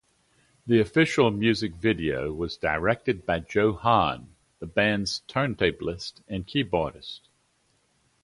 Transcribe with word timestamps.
The 0.65 0.79
official 0.79 1.29
music 1.29 1.75
video 1.75 2.33
was 2.33 2.57
directed 2.57 3.23
by 3.23 3.37
Joe 3.41 3.73
Hahn, 3.73 4.33
the 4.57 4.65
band's 4.65 5.21
turntablist 5.27 6.23
and 6.27 6.47
keyboardist. 6.47 7.27